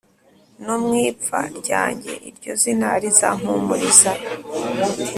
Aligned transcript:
nomu 0.63 0.93
ipfa 1.09 1.41
ryanjye 1.59 2.11
iryozina 2.29 2.87
rizampumuriza 3.01 4.11